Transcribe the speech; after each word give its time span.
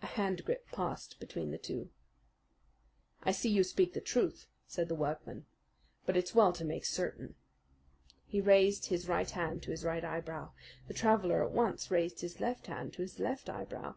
A 0.00 0.06
hand 0.06 0.46
grip 0.46 0.66
passed 0.72 1.20
between 1.20 1.50
the 1.50 1.58
two. 1.58 1.90
"I 3.22 3.32
see 3.32 3.50
you 3.50 3.64
speak 3.64 3.92
the 3.92 4.00
truth," 4.00 4.46
said 4.66 4.88
the 4.88 4.94
workman. 4.94 5.44
"But 6.06 6.16
it's 6.16 6.34
well 6.34 6.54
to 6.54 6.64
make 6.64 6.86
certain." 6.86 7.34
He 8.24 8.40
raised 8.40 8.86
his 8.86 9.08
right 9.08 9.28
hand 9.30 9.62
to 9.64 9.70
his 9.70 9.84
right 9.84 10.06
eyebrow. 10.06 10.52
The 10.88 10.94
traveller 10.94 11.44
at 11.44 11.52
once 11.52 11.90
raised 11.90 12.22
his 12.22 12.40
left 12.40 12.68
hand 12.68 12.94
to 12.94 13.02
his 13.02 13.18
left 13.20 13.50
eyebrow. 13.50 13.96